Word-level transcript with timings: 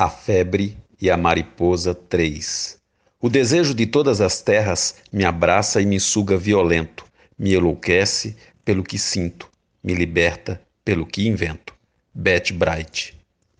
A 0.00 0.08
febre 0.08 0.78
e 1.02 1.10
a 1.10 1.16
mariposa 1.16 1.92
3. 1.92 2.78
O 3.20 3.28
desejo 3.28 3.74
de 3.74 3.84
todas 3.84 4.20
as 4.20 4.40
terras 4.40 4.94
me 5.12 5.24
abraça 5.24 5.82
e 5.82 5.86
me 5.86 5.98
suga 5.98 6.36
violento, 6.36 7.04
me 7.36 7.52
enlouquece 7.54 8.36
pelo 8.64 8.84
que 8.84 8.96
sinto, 8.96 9.50
me 9.82 9.96
liberta 9.96 10.62
pelo 10.84 11.04
que 11.04 11.26
invento. 11.26 11.74
Beth 12.14 12.52
Bright 12.52 13.17